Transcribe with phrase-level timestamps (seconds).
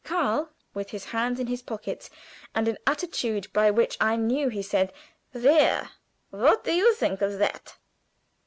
[0.03, 2.09] Karl with his hands in his pockets,
[2.55, 4.91] and an attitude by which I knew he said,
[5.31, 5.91] "There!
[6.31, 7.77] what do you think of that?"